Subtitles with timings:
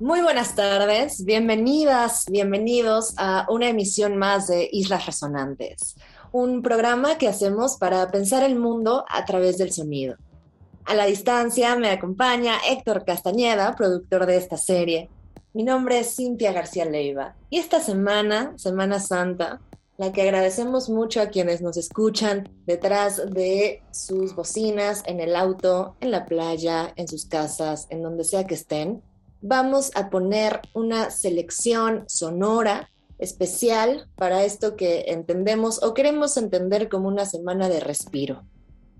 [0.00, 5.94] Muy buenas tardes, bienvenidas, bienvenidos a una emisión más de Islas Resonantes,
[6.32, 10.16] un programa que hacemos para pensar el mundo a través del sonido.
[10.84, 15.10] A la distancia me acompaña Héctor Castañeda, productor de esta serie.
[15.52, 19.60] Mi nombre es Cintia García Leiva y esta semana, Semana Santa,
[19.96, 25.94] la que agradecemos mucho a quienes nos escuchan detrás de sus bocinas, en el auto,
[26.00, 29.00] en la playa, en sus casas, en donde sea que estén,
[29.46, 37.08] vamos a poner una selección sonora especial para esto que entendemos o queremos entender como
[37.08, 38.42] una semana de respiro.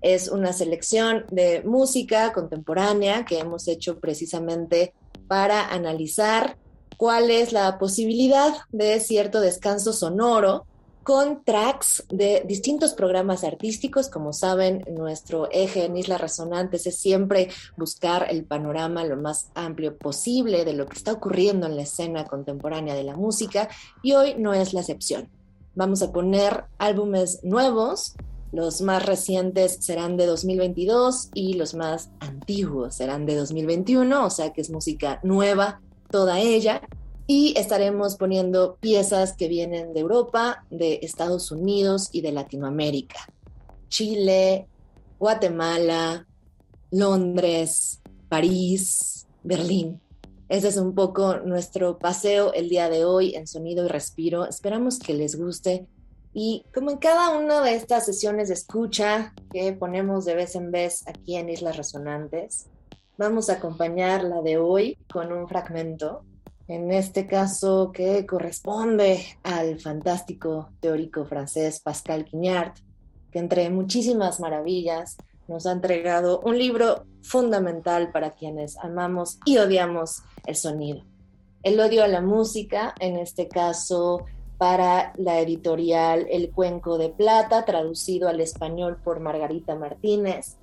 [0.01, 4.93] Es una selección de música contemporánea que hemos hecho precisamente
[5.27, 6.57] para analizar
[6.95, 10.67] cuál es la posibilidad de cierto descanso sonoro
[11.05, 14.09] con tracks de distintos programas artísticos.
[14.09, 19.95] Como saben, nuestro eje en Islas Resonantes es siempre buscar el panorama lo más amplio
[19.95, 23.69] posible de lo que está ocurriendo en la escena contemporánea de la música
[24.01, 25.29] y hoy no es la excepción.
[25.75, 28.15] Vamos a poner álbumes nuevos,
[28.51, 34.53] los más recientes serán de 2022 y los más antiguos serán de 2021, o sea
[34.53, 36.81] que es música nueva toda ella
[37.27, 43.19] y estaremos poniendo piezas que vienen de Europa, de Estados Unidos y de Latinoamérica.
[43.87, 44.67] Chile,
[45.17, 46.27] Guatemala,
[46.91, 50.01] Londres, París, Berlín.
[50.49, 54.45] Ese es un poco nuestro paseo el día de hoy en Sonido y Respiro.
[54.45, 55.87] Esperamos que les guste.
[56.31, 60.69] Y como en cada una de estas sesiones de escucha que ponemos de vez en
[60.69, 62.67] vez aquí en Islas Resonantes,
[63.17, 66.23] vamos a acompañar la de hoy con un fragmento
[66.67, 72.73] en este caso que corresponde al fantástico teórico francés Pascal Quignard,
[73.31, 75.17] que entre muchísimas maravillas
[75.47, 81.03] nos ha entregado un libro fundamental para quienes amamos y odiamos el sonido.
[81.61, 84.25] El odio a la música, en este caso
[84.57, 90.57] para la editorial El Cuenco de Plata, traducido al español por Margarita Martínez,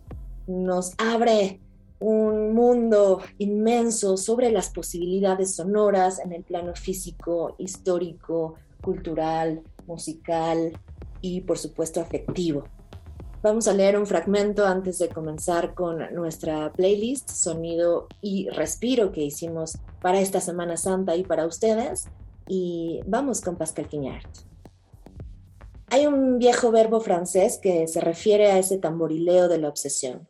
[0.46, 1.60] nos abre
[2.02, 10.72] un mundo inmenso sobre las posibilidades sonoras en el plano físico, histórico, cultural, musical
[11.20, 12.64] y por supuesto afectivo.
[13.40, 19.22] Vamos a leer un fragmento antes de comenzar con nuestra playlist Sonido y Respiro que
[19.22, 22.06] hicimos para esta Semana Santa y para ustedes.
[22.48, 24.26] Y vamos con Pascal Quignard.
[25.88, 30.28] Hay un viejo verbo francés que se refiere a ese tamborileo de la obsesión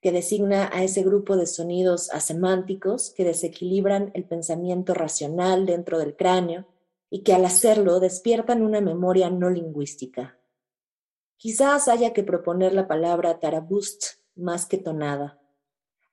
[0.00, 6.16] que designa a ese grupo de sonidos asemánticos que desequilibran el pensamiento racional dentro del
[6.16, 6.66] cráneo
[7.10, 10.38] y que al hacerlo despiertan una memoria no lingüística.
[11.36, 15.38] Quizás haya que proponer la palabra tarabust más que tonada.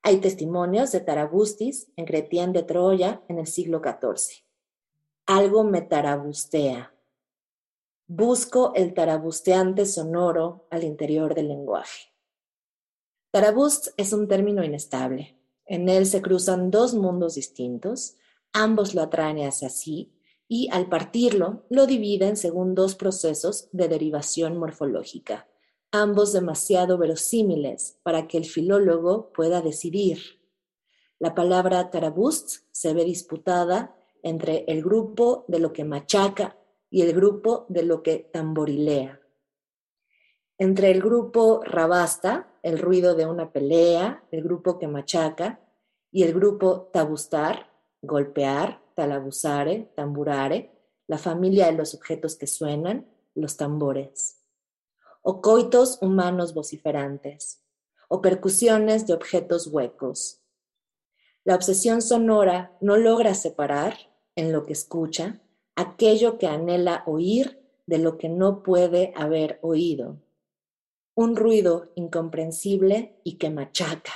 [0.02, 4.44] Hay testimonios de tarabustis en Cretien de Troya en el siglo XIV.
[5.26, 6.94] Algo me tarabustea.
[8.08, 12.17] Busco el tarabusteante sonoro al interior del lenguaje.
[13.38, 15.38] Tarabust es un término inestable.
[15.68, 18.16] En él se cruzan dos mundos distintos,
[18.52, 20.12] ambos lo atraen hacia sí
[20.48, 25.48] y al partirlo lo dividen según dos procesos de derivación morfológica,
[25.92, 30.18] ambos demasiado verosímiles para que el filólogo pueda decidir.
[31.20, 36.58] La palabra tarabust se ve disputada entre el grupo de lo que machaca
[36.90, 39.22] y el grupo de lo que tamborilea.
[40.60, 45.60] Entre el grupo rabasta, el ruido de una pelea, el grupo que machaca,
[46.12, 47.72] y el grupo tabustar,
[48.02, 50.72] golpear, talabusare, tamburare,
[51.06, 54.42] la familia de los objetos que suenan, los tambores.
[55.22, 57.62] O coitos humanos vociferantes,
[58.08, 60.42] o percusiones de objetos huecos.
[61.44, 63.96] La obsesión sonora no logra separar,
[64.36, 65.40] en lo que escucha,
[65.76, 70.18] aquello que anhela oír de lo que no puede haber oído
[71.18, 74.14] un ruido incomprensible y que machaca,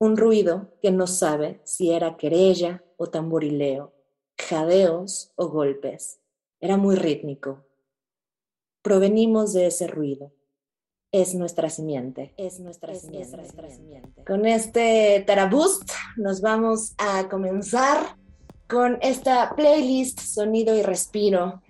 [0.00, 3.92] un ruido que no sabe si era querella o tamborileo,
[4.38, 6.18] jadeos o golpes.
[6.60, 7.66] Era muy rítmico.
[8.80, 10.32] Provenimos de ese ruido.
[11.12, 13.36] es nuestra simiente, es nuestra, simiente.
[13.36, 14.24] nuestra simiente.
[14.24, 18.16] Con este Taraboost nos vamos a comenzar
[18.66, 21.62] con esta playlist Sonido y Respiro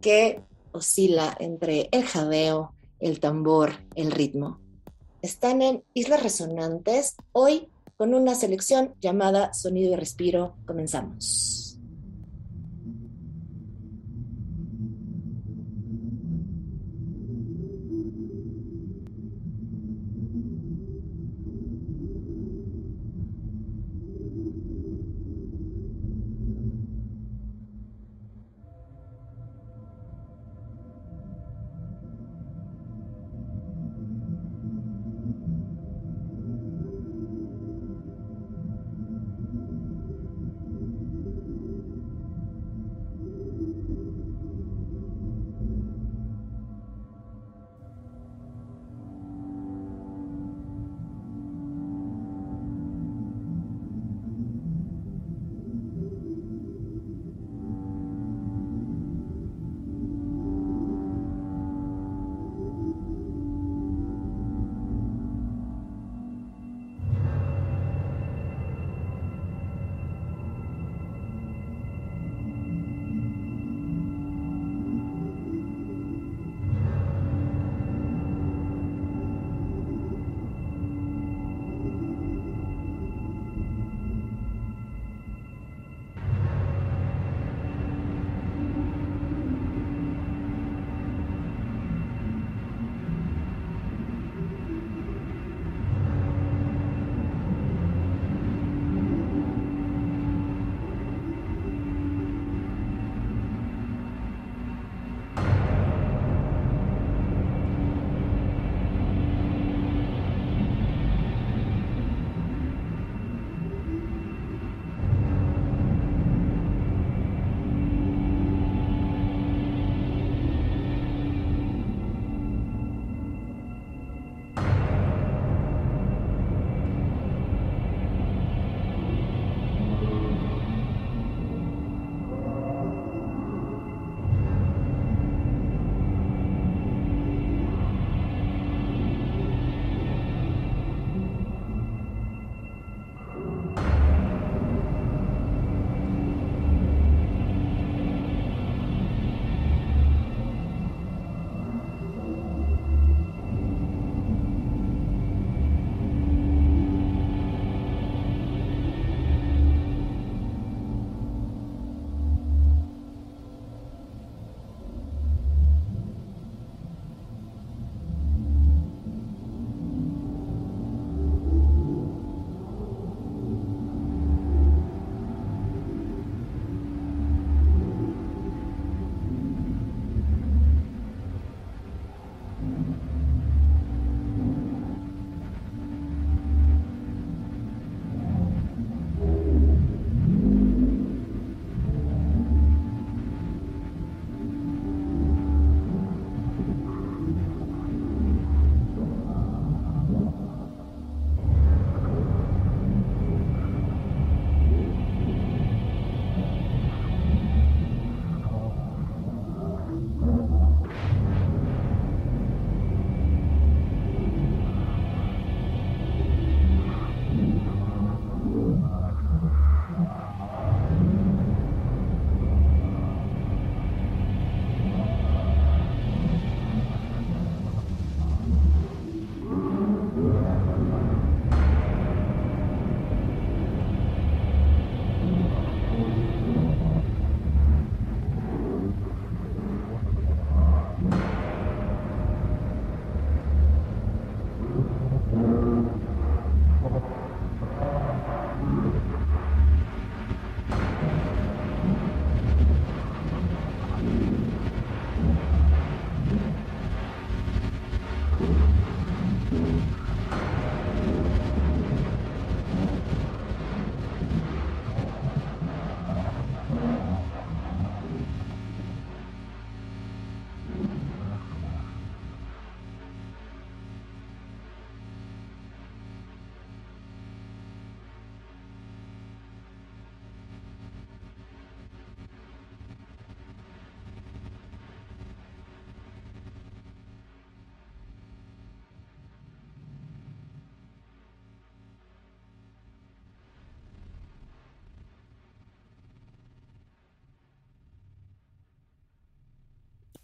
[0.00, 0.40] que
[0.70, 4.60] oscila entre el jadeo, el tambor, el ritmo.
[5.20, 10.54] Están en Islas Resonantes hoy con una selección llamada Sonido y Respiro.
[10.66, 11.71] Comenzamos.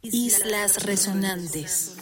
[0.05, 1.97] Islas Resonantes.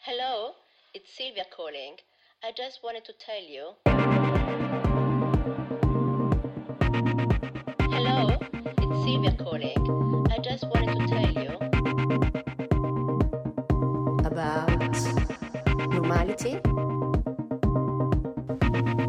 [0.00, 0.52] Hello,
[0.92, 1.96] it's Sylvia calling.
[2.42, 3.72] I just wanted to tell you.
[7.88, 8.36] Hello,
[8.76, 10.26] it's Sylvia calling.
[10.30, 11.53] I just wanted to tell you.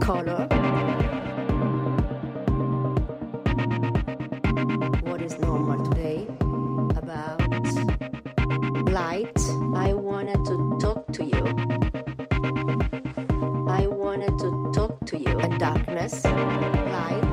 [0.05, 0.47] color,
[5.01, 6.27] what is normal today,
[6.97, 7.41] about
[8.91, 9.39] light.
[9.75, 11.43] I wanted to talk to you.
[13.67, 15.39] I wanted to talk to you.
[15.39, 17.24] And darkness, light.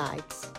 [0.00, 0.49] sides.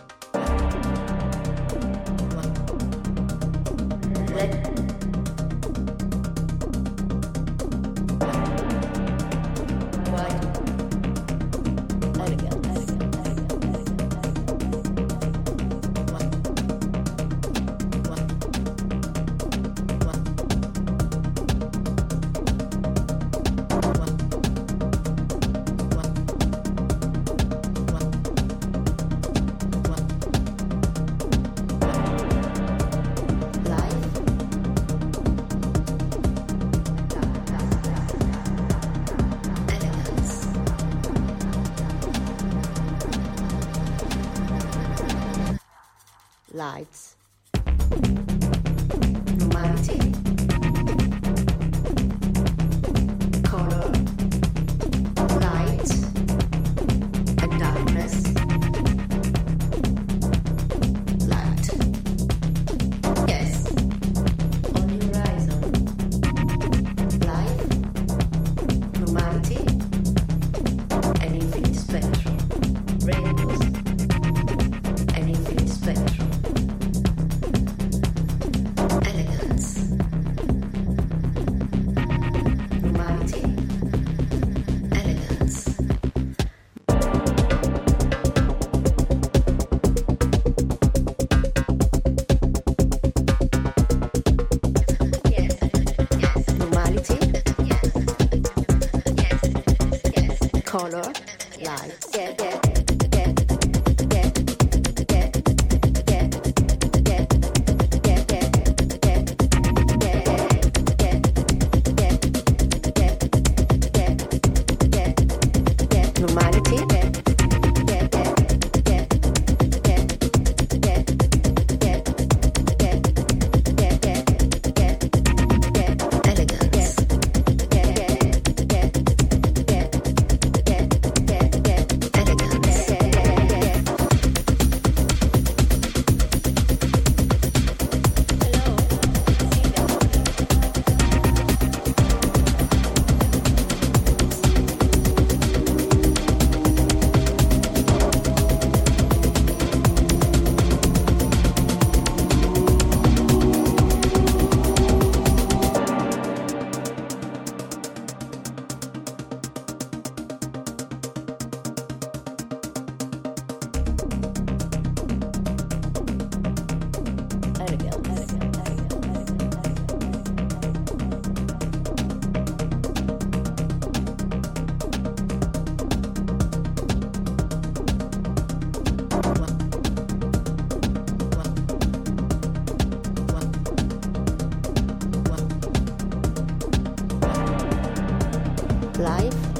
[189.02, 189.51] life.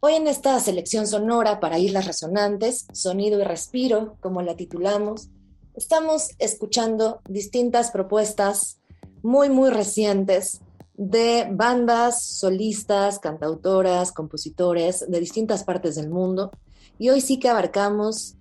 [0.00, 5.28] Hoy en esta selección sonora para Islas Resonantes, Sonido y Respiro, como la titulamos,
[5.74, 8.80] estamos escuchando distintas propuestas
[9.22, 10.60] muy, muy recientes
[10.94, 16.52] de bandas, solistas, cantautoras, compositores de distintas partes del mundo.
[16.98, 18.36] Y hoy sí que abarcamos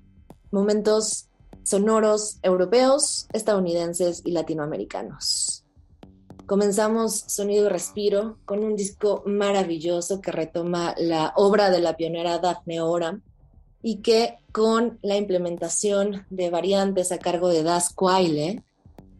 [0.52, 1.28] momentos
[1.64, 5.57] sonoros europeos, estadounidenses y latinoamericanos.
[6.48, 12.80] Comenzamos Sonido Respiro con un disco maravilloso que retoma la obra de la pionera Daphne
[12.80, 13.22] Oram
[13.84, 18.64] y que con la implementación de variantes a cargo de Das Quayle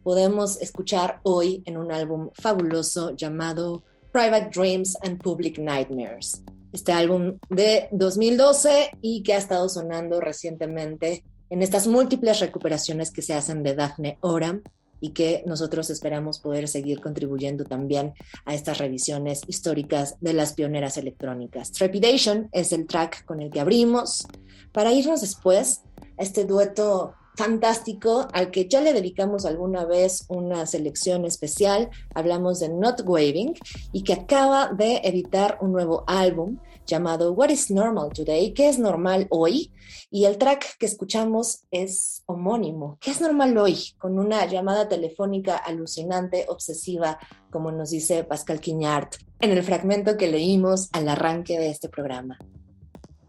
[0.02, 6.42] podemos escuchar hoy en un álbum fabuloso llamado Private Dreams and Public Nightmares.
[6.72, 13.20] Este álbum de 2012 y que ha estado sonando recientemente en estas múltiples recuperaciones que
[13.20, 14.62] se hacen de Daphne Oram
[15.00, 20.96] y que nosotros esperamos poder seguir contribuyendo también a estas revisiones históricas de las pioneras
[20.96, 21.72] electrónicas.
[21.72, 24.26] Trepidation es el track con el que abrimos
[24.72, 25.82] para irnos después
[26.18, 31.88] a este dueto fantástico al que ya le dedicamos alguna vez una selección especial.
[32.12, 33.54] Hablamos de Not Waving
[33.92, 38.52] y que acaba de editar un nuevo álbum llamado What is Normal Today?
[38.52, 39.72] ¿Qué es normal hoy?
[40.10, 42.98] Y el track que escuchamos es homónimo.
[43.00, 43.78] ¿Qué es normal hoy?
[43.98, 47.18] Con una llamada telefónica alucinante, obsesiva,
[47.50, 52.38] como nos dice Pascal Quiñart en el fragmento que leímos al arranque de este programa.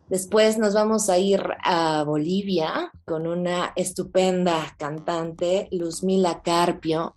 [0.08, 7.16] Después nos vamos a ir a Bolivia con una estupenda cantante, Luzmila Carpio,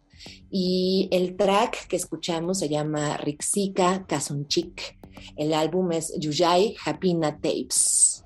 [0.50, 5.02] y el track que escuchamos se llama Rixika Kazunchik.
[5.37, 8.25] El álbum es Yuyai Hapina Tapes.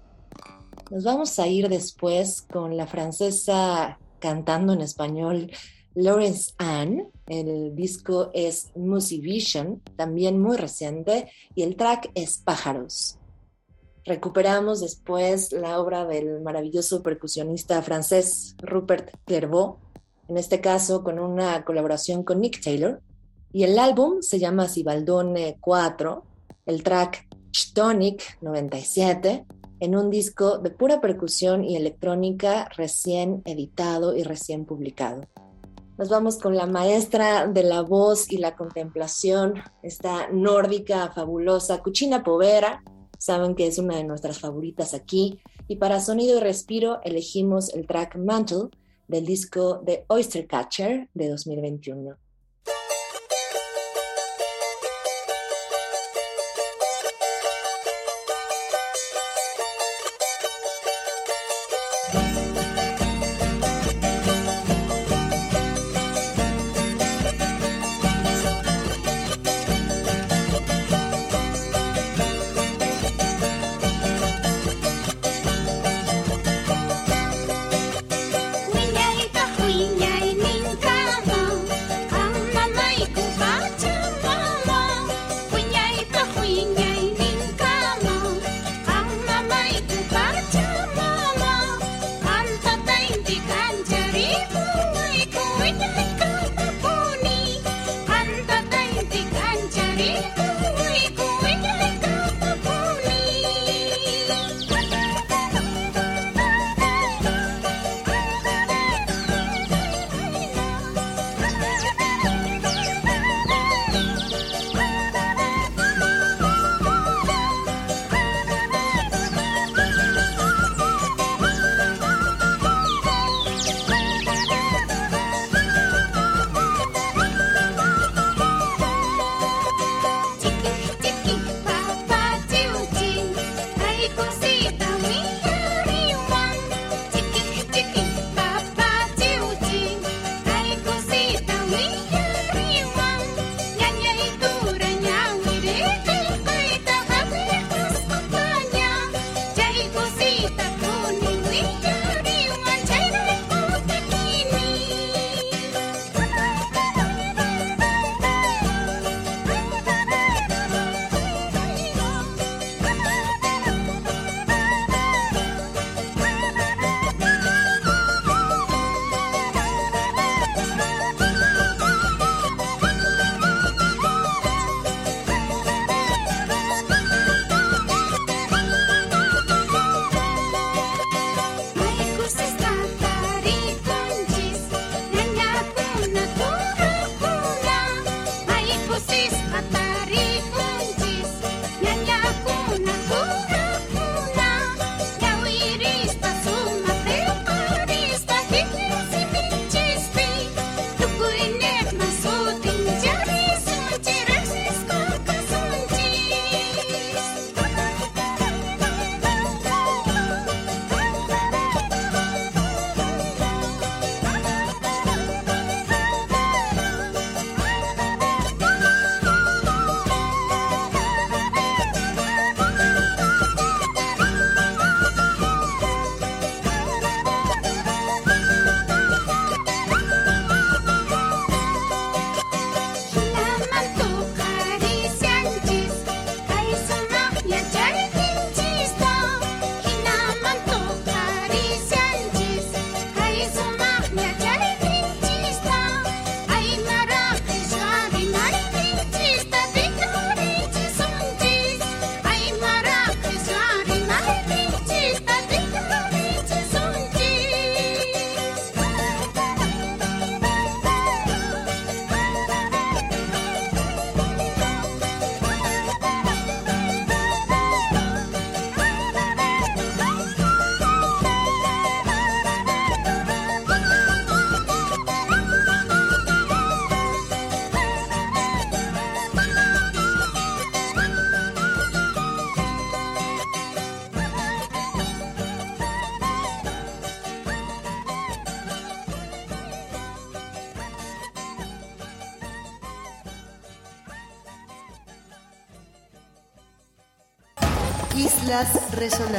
[0.91, 5.51] Nos vamos a ir después con la francesa cantando en español
[5.95, 7.09] Lawrence Ann.
[7.27, 13.19] El disco es Musivision, también muy reciente, y el track es Pájaros.
[14.05, 19.81] Recuperamos después la obra del maravilloso percusionista francés Rupert Clairvaux,
[20.29, 23.01] en este caso con una colaboración con Nick Taylor,
[23.53, 26.25] y el álbum se llama Sibaldone 4,
[26.67, 29.47] el track Stonic 97,
[29.81, 35.23] en un disco de pura percusión y electrónica recién editado y recién publicado.
[35.97, 42.23] Nos vamos con la maestra de la voz y la contemplación, esta nórdica fabulosa, Cucina
[42.23, 42.83] Povera.
[43.19, 45.41] Saben que es una de nuestras favoritas aquí.
[45.69, 48.69] Y para sonido y respiro elegimos el track Mantle
[49.09, 52.17] del disco de Oyster Catcher de 2021.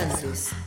[0.07, 0.66] Santos.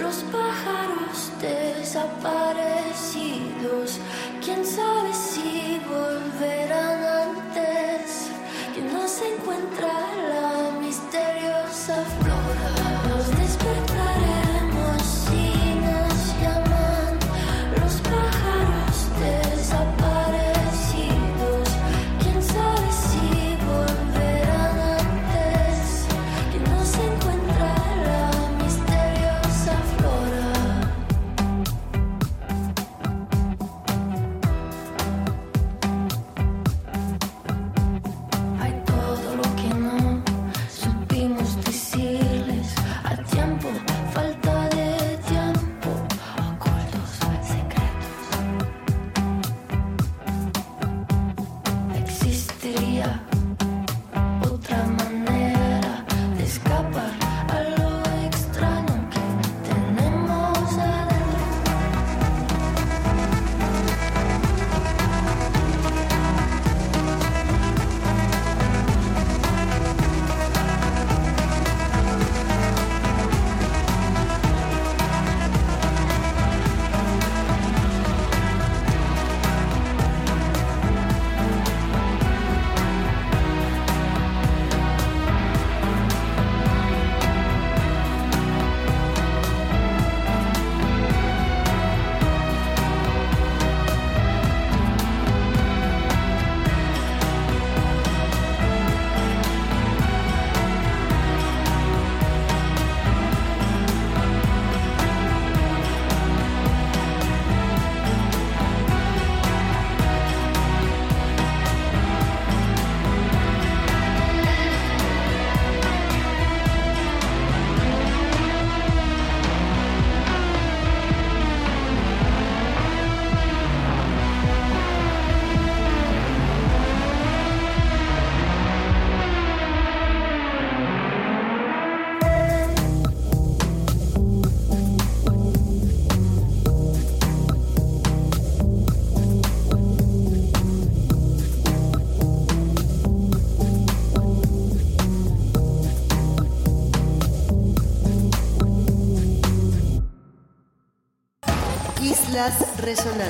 [0.00, 3.98] Los pájaros desaparecidos.
[4.44, 8.28] Quién sabe si volverán antes
[8.74, 10.05] que no se encuentra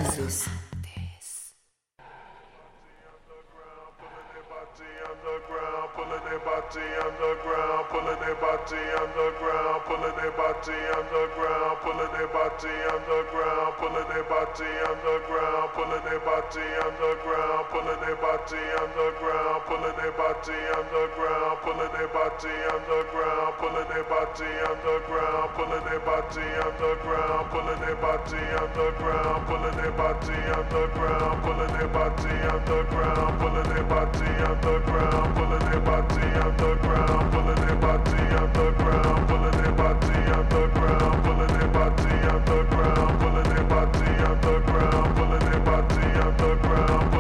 [0.06, 0.48] Resonantes.
[11.82, 16.20] Pulling their body body on the ground, pulling their body on the ground, pulling their
[16.20, 21.04] body on the ground, pulling their body on the ground, pulling their body on the
[21.12, 26.00] ground, pulling their body on the ground, pulling their body on the ground, pulling their
[26.00, 30.84] body on the ground, pulling their body on the ground, pulling their body on the
[30.96, 35.80] ground, pulling their body on the ground, pulling their body on the ground, pulling their
[35.84, 41.68] body on the ground, pulling their body on the ground, pulling their body Pulling their
[41.68, 46.54] body on the ground, pulling their body on the ground, pulling their body on the
[46.62, 47.15] ground.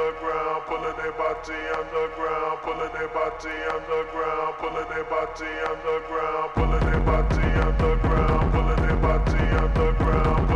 [0.00, 7.00] Underground, pulling their body underground, pulling their body underground, pulling their body underground, pulling their
[7.00, 10.49] body underground, pulling their body underground,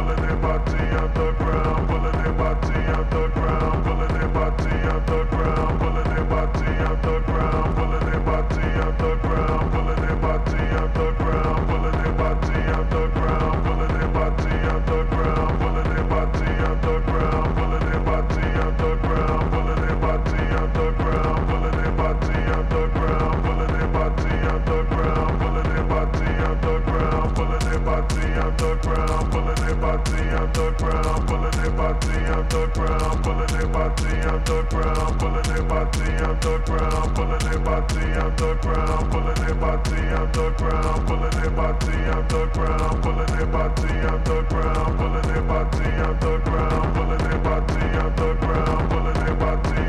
[29.85, 34.63] body out the ground, pulling their body out the ground, pulling their body out the
[34.71, 39.55] ground, pulling their body out the ground, pulling their body out the ground, pulling their
[39.55, 44.41] body out the ground, pulling their body out the ground, pulling their body out the
[44.49, 49.37] ground, pulling their body out the ground, pulling their body out the ground, pulling their
[49.37, 49.84] body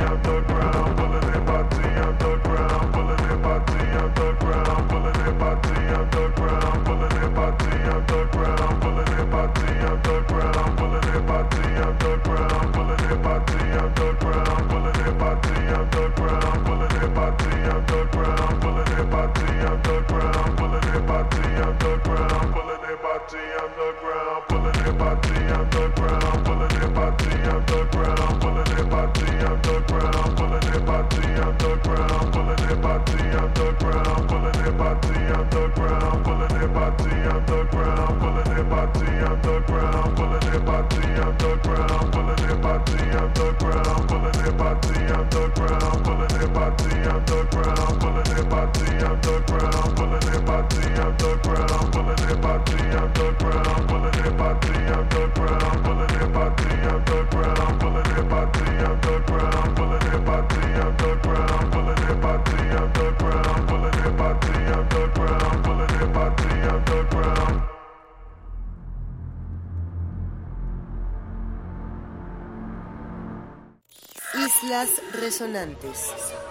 [23.28, 25.36] ground, pulling their body
[51.18, 51.95] the ground.
[74.66, 76.45] Islas Resonantes.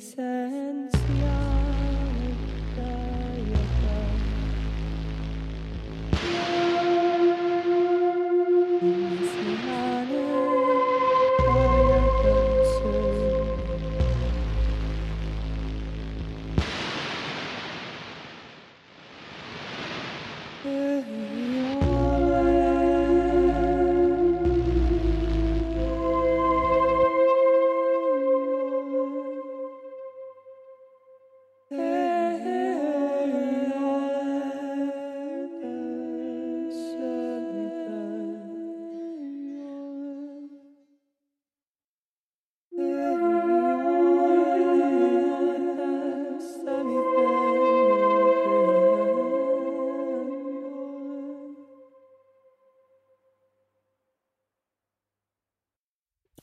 [0.00, 0.67] said.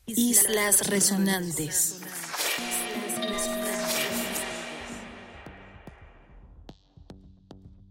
[0.08, 1.99] Islas Resonantes.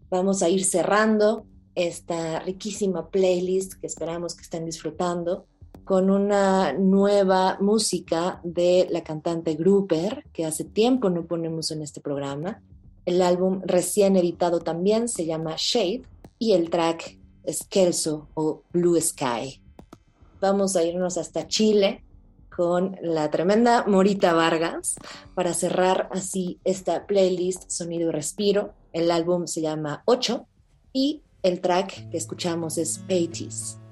[0.09, 1.45] Vamos a ir cerrando
[1.75, 5.47] esta riquísima playlist que esperamos que estén disfrutando
[5.83, 11.99] con una nueva música de la cantante Gruper, que hace tiempo no ponemos en este
[11.99, 12.63] programa.
[13.05, 16.03] El álbum recién editado también se llama Shade
[16.39, 17.19] y el track
[17.69, 19.61] Kelso o Blue Sky.
[20.39, 22.04] Vamos a irnos hasta Chile
[22.55, 24.95] con la tremenda Morita Vargas
[25.33, 28.73] para cerrar así esta playlist Sonido y Respiro.
[28.93, 30.47] El álbum se llama 8
[30.93, 33.84] y el track que escuchamos es 80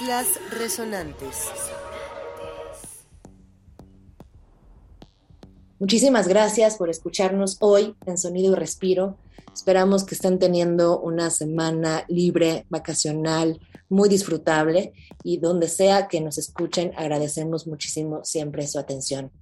[0.00, 1.48] Islas Resonantes.
[5.80, 9.16] Muchísimas gracias por escucharnos hoy en Sonido y Respiro.
[9.52, 14.92] Esperamos que estén teniendo una semana libre, vacacional, muy disfrutable
[15.24, 19.32] y donde sea que nos escuchen, agradecemos muchísimo siempre su atención.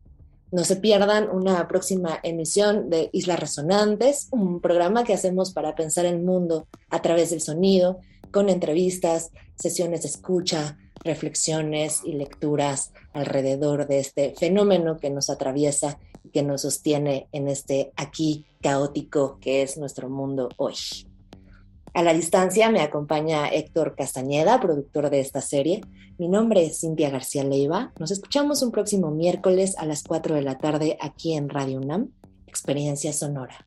[0.52, 6.06] No se pierdan una próxima emisión de Islas Resonantes, un programa que hacemos para pensar
[6.06, 7.98] el mundo a través del sonido,
[8.36, 15.98] con entrevistas, sesiones de escucha, reflexiones y lecturas alrededor de este fenómeno que nos atraviesa
[16.22, 20.74] y que nos sostiene en este aquí caótico que es nuestro mundo hoy.
[21.94, 25.80] A la distancia me acompaña Héctor Castañeda, productor de esta serie.
[26.18, 27.94] Mi nombre es Cintia García Leiva.
[27.98, 32.10] Nos escuchamos un próximo miércoles a las 4 de la tarde aquí en Radio UNAM,
[32.46, 33.66] Experiencia Sonora.